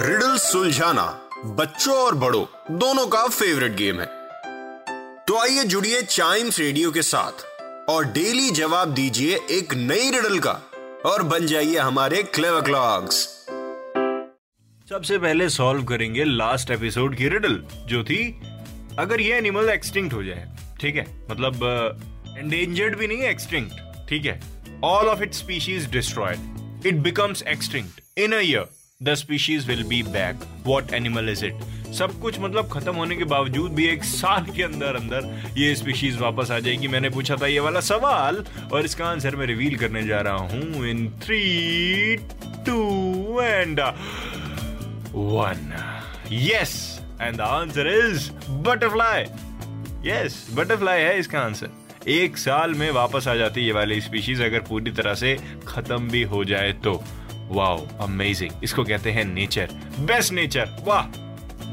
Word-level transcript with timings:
Riddle 0.00 0.36
सुलझाना 0.36 1.04
बच्चों 1.44 1.94
और 1.94 2.14
बड़ों, 2.14 2.44
दोनों 2.78 3.06
का 3.06 3.26
फेवरेट 3.28 3.72
गेम 3.72 4.00
है। 4.00 4.06
तो 5.24 5.38
आइए 5.38 5.64
जुड़िए 5.64 6.02
चाइम्स 6.02 6.58
रेडियो 6.58 6.90
के 6.90 7.02
साथ 7.02 7.44
और 7.90 8.04
डेली 8.04 8.50
जवाब 8.50 8.94
दीजिए 8.94 9.38
एक 9.50 9.74
नई 9.74 10.10
रिडल 10.10 10.38
का 10.38 10.52
और 11.06 11.22
बन 11.22 11.46
जाइए 11.46 11.78
हमारे 11.78 12.22
क्लेवर 12.22 12.60
क्लॉक्स 12.60 13.26
सबसे 14.90 15.18
पहले 15.18 15.48
सॉल्व 15.48 15.84
करेंगे 15.84 16.24
लास्ट 16.24 16.70
एपिसोड 16.70 17.16
की 17.16 17.28
रिडल 17.28 17.62
जो 17.86 18.04
थी, 18.04 18.40
अगर 18.98 19.20
ये 19.20 19.36
एनिमल 19.36 19.68
एक्सटिंक्ट 19.68 20.14
हो 20.14 20.22
जाए, 20.24 20.48
ठीक 20.80 20.96
है? 20.96 21.06
मतलब 21.30 22.34
एंडेंजर्ड 22.38 22.96
भी 22.96 23.06
नहीं 23.06 23.18
है 23.18 23.30
एक्सटिंक्ट 23.30 24.08
ठीक 24.08 24.26
है? 24.26 24.57
All 24.84 25.08
of 25.08 25.22
it 25.22 25.32
species 25.34 25.90
destroyed 25.90 26.86
it 26.86 26.94
becomes 27.02 27.42
extinct 27.48 28.00
in 28.18 28.32
a 28.32 28.40
year 28.40 28.68
the 29.02 29.14
species 29.14 29.66
will 29.66 29.82
be 29.84 30.02
back 30.02 30.40
what 30.66 30.92
animal 30.94 31.28
is 31.28 31.44
it 31.46 31.60
सब 31.94 32.20
कुछ 32.20 32.38
मतलब 32.40 32.68
खत्म 32.72 32.94
होने 32.94 33.16
के 33.16 33.24
बावजूद 33.24 33.72
भी 33.72 33.86
एक 33.88 34.04
साल 34.04 34.46
के 34.56 34.62
अंदर 34.62 34.96
अंदर 34.96 35.54
ये 35.58 35.74
स्पीशीज 35.74 36.18
वापस 36.18 36.50
आ 36.50 36.58
जाएगी। 36.58 36.88
मैंने 36.88 37.10
पूछा 37.10 37.36
था 37.36 37.46
ये 37.46 37.60
वाला 37.60 37.80
सवाल 37.80 38.44
और 38.72 38.84
इसका 38.84 39.06
आंसर 39.06 39.36
मैं 39.36 39.46
रिवील 39.46 39.76
करने 39.76 40.02
जा 40.02 40.20
रहा 40.20 40.34
हूँ 40.34 40.86
in 40.88 41.08
three 41.24 42.16
two 42.66 43.40
and 43.40 43.80
one 45.14 45.72
yes 46.32 46.76
and 47.22 47.36
the 47.36 47.40
answer 47.40 47.88
is 47.88 48.30
butterfly 48.68 49.24
yes 50.10 50.46
butterfly 50.54 51.02
है 51.02 51.18
इसका 51.18 51.40
आंसर 51.40 51.70
एक 52.06 52.36
साल 52.38 52.74
में 52.74 52.90
वापस 52.90 53.28
आ 53.28 53.34
जाती 53.34 53.60
है 53.60 53.66
ये 53.66 53.72
वाली 53.72 54.00
स्पीशीज 54.00 54.42
अगर 54.42 54.60
पूरी 54.60 54.90
तरह 54.90 55.14
से 55.14 55.36
खत्म 55.66 56.08
भी 56.08 56.22
हो 56.24 56.44
जाए 56.44 56.72
तो। 56.84 57.00
वाओ 57.50 57.86
अमेजिंग 58.00 58.64
इसको 58.64 58.84
कहते 58.84 59.10
हैं 59.10 59.24
नेचर 59.24 59.68
बेस्ट 60.00 60.32
नेचर 60.32 60.76
वाह. 60.86 61.06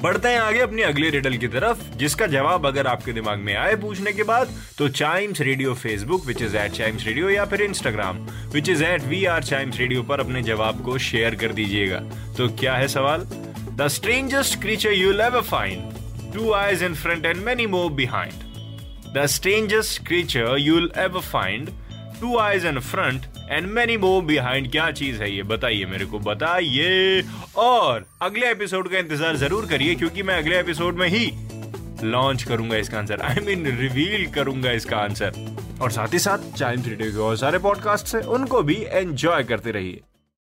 बढ़ते 0.02 0.30
हैं 0.30 0.40
आगे 0.40 0.60
अपनी 0.60 0.82
अगली 0.82 1.10
रिडल 1.10 1.38
की 1.38 1.48
तरफ़, 1.48 1.82
जिसका 1.98 2.28
जवाब 2.28 2.66
अगर 2.68 2.88
आपके 2.88 3.14
दिमाग 3.14 3.40
में 3.40 3.54
आए 3.56 3.76
पूछने 3.76 4.14
के 4.14 4.24
बाद 4.24 4.50
तो 4.78 4.88
Chimes 4.90 5.42
radio 5.42 5.74
Facebook 5.74 6.26
which 6.26 6.42
is 6.42 6.58
at 6.58 6.72
Chimes 6.72 7.06
radio 7.06 7.30
या 7.30 7.46
फिर 7.46 7.62
Instagram 7.62 8.18
which 8.54 8.70
is 8.70 8.84
at 8.84 9.04
we 9.04 9.24
are 9.26 9.44
Chimes 9.44 9.80
radio 9.80 10.04
पर 10.04 10.20
अपने 10.20 10.42
जवाब 10.44 10.84
को 10.84 10.98
शेयर 10.98 11.36
कर 11.36 11.54
दीजिएगा। 11.54 12.00
तो 12.38 12.48
क्या 12.60 12.76
है 12.76 12.88
सवाल? 12.88 13.28
The 13.76 13.88
strangest 13.88 14.62
creature 14.62 14.94
you 14.94 15.12
ever 15.12 15.42
find 15.42 16.34
two 16.34 16.52
eyes 16.54 16.84
in 16.84 16.96
front 16.96 17.26
and 17.26 17.44
many 17.44 17.66
more 17.68 17.92
behind 17.92 18.45
The 19.16 19.28
strangest 19.28 20.04
creature 20.04 20.58
you'll 20.58 20.90
ever 20.94 21.22
find. 21.22 21.70
Two 22.20 22.38
eyes 22.38 22.66
in 22.66 22.80
front 22.82 23.28
and 23.50 23.72
many 23.78 23.96
more 23.98 24.22
behind. 24.32 24.70
क्या 24.72 24.90
चीज़ 24.92 25.22
है 25.22 25.30
ये? 25.32 25.44
बताइए 25.52 25.86
मेरे 25.86 26.06
को, 26.06 26.20
बताइए। 26.20 27.22
और 27.56 28.06
अगले 28.22 28.50
एपिसोड 28.52 28.90
का 28.92 28.98
इंतज़ार 28.98 29.36
ज़रूर 29.36 29.66
करिए, 29.66 29.94
क्योंकि 29.96 30.24
मैं 30.24 30.38
अगले 30.38 30.60
एपिसोड 30.60 30.98
में 31.00 31.08
ही 31.08 31.26
लॉन्च 32.04 32.44
करूँगा 32.44 32.78
इसका 32.78 32.98
आंसर 33.00 33.22
आई 33.22 33.46
मीन 33.46 33.66
रिवील 33.78 34.26
करूँगा 34.32 34.72
इसका 34.72 34.98
आंसर 34.98 35.32
और 35.82 35.92
साथ 35.92 36.14
ही 36.14 36.20
साथ 36.20 36.52
चाइम्स 36.58 36.88
रेडियो 36.88 37.12
के 37.12 37.20
और 37.28 37.38
सारे 37.38 37.60
पॉडकास्ट 37.60 38.16
है 38.16 38.22
उनको 38.38 38.62
भी 38.64 38.78
एंजॉय 38.84 39.44
करते 39.44 39.72
रहिए। 39.72 40.02